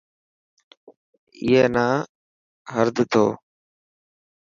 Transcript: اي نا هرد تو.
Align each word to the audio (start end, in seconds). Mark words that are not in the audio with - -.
اي 1.39 1.59
نا 1.73 1.87
هرد 2.73 2.97
تو. 3.11 3.25